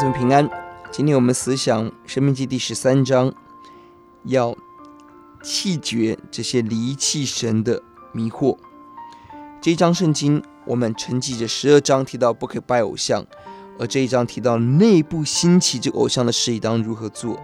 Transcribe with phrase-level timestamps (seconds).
[0.00, 0.48] 姊妹平安。
[0.90, 3.30] 今天我们思想《生命记》第十三章，
[4.24, 4.56] 要
[5.42, 8.56] 弃绝这些离弃神的迷惑。
[9.60, 13.26] 这一章圣经，我们承继着十二章提到不可拜偶像，
[13.78, 17.38] 而这一章提到内部兴起这个偶像的事宜当如何做。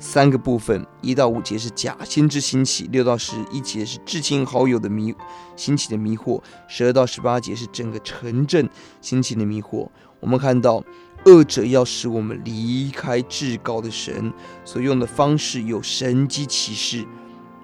[0.00, 5.14] 三个部分，一到五节是假先知兴起，六到十一节是至亲好友的迷
[5.54, 8.68] 兴起的迷惑，十二到十八节是整个城镇
[9.00, 9.88] 兴起的迷惑。
[10.18, 10.82] 我们看到
[11.26, 14.32] 恶者要使我们离开至高的神，
[14.64, 17.06] 所用的方式有神迹奇事，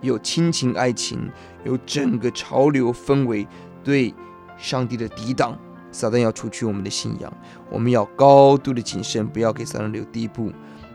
[0.02, 1.30] 有亲情爱情，
[1.64, 3.46] 有整个潮流氛围
[3.82, 4.14] 对
[4.58, 5.58] 上帝的抵挡。
[5.92, 7.32] 撒旦要除去我们的信仰，
[7.70, 10.52] 我们要高度的谨慎，不要给撒旦留地步。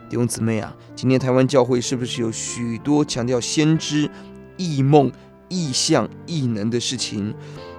[0.08, 4.08] 弟兄姊妹啊，今天台湾教会是不是有许多强调先知、
[4.56, 5.10] 异梦、
[5.48, 7.34] 异象、异能的事情？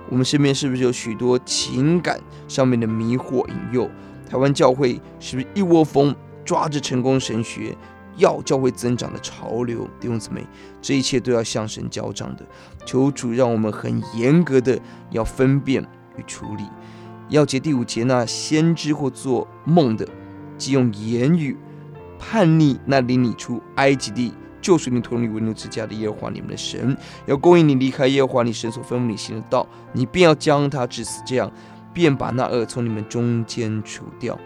[0.09, 3.89] 我们身边是不是有许多情感上面的迷惑引诱？
[4.29, 7.75] 台湾教会是不是一窝蜂抓着成功神学
[8.17, 9.87] 要教会增长的潮流？
[9.99, 10.45] 弟兄姊妹，
[10.81, 12.45] 这一切都要向神交账的。
[12.85, 14.79] 求主让我们很严格的
[15.11, 15.83] 要分辨
[16.17, 16.63] 与处理。
[17.29, 20.07] 要结第五节，那先知或做梦的，
[20.57, 21.57] 即用言语。
[22.19, 31.51] 叛逆那领你出埃及地，救赎你脱离为奴之家的耶和华你们的神，要勾引你离开耶和华你神所吩咐你行的道，你便要将他治死，这样
[31.93, 34.37] 便把那恶从你们中间除掉。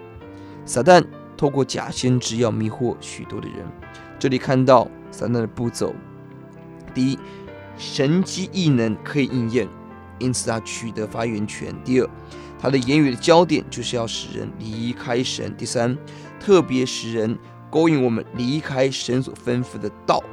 [0.65, 1.03] 撒旦
[1.35, 3.65] 透过假先知要迷惑许多的人。
[4.19, 5.95] 这里看到撒旦的步骤：
[6.93, 7.19] 第一，
[7.77, 9.67] 神迹异能可以应验，
[10.19, 12.09] 因此他取得发言权；第二，
[12.59, 15.97] 他的言语的焦点就是要使人离开神；第三，
[16.39, 17.37] 特别使人。
[17.69, 20.23] 勾引我们离开神所吩咐的道，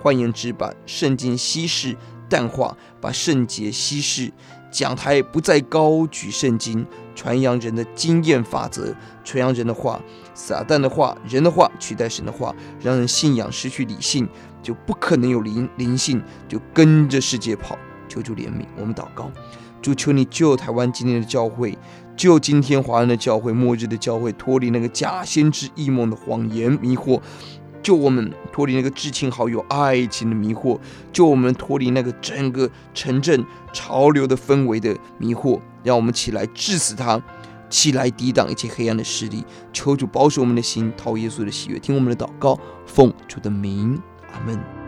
[0.00, 1.94] 换言之，把圣经稀释
[2.26, 4.32] 淡化，把圣洁稀释。
[4.70, 8.94] 讲台不再高举圣经，传扬人的经验法则，
[9.24, 10.00] 传扬人的话，
[10.32, 14.28] 撒旦的话，人的话取代神的话，让人信仰失去理性，
[14.62, 17.76] 就不可能有灵灵性，就跟着世界跑。
[18.08, 19.30] 求主怜悯，我们祷告，
[19.80, 21.78] 主求你救台湾今天的教会。
[22.16, 27.18] 救今天华人的教会，末日的教会，脱离那个假先知异梦的谎言迷惑；
[27.82, 30.78] 救我们脱离那个至亲好友爱情的迷惑；
[31.12, 35.60] 救我们脱离那个整个城镇潮流的氛围的迷惑。
[35.82, 37.22] 让我们起来致死他，
[37.70, 39.42] 起来抵挡一切黑暗的势力。
[39.72, 43.98] 求主保守我们的心，讨耶稣的喜悦，听我们的祷告，奉主的名，
[44.32, 44.79] 阿门。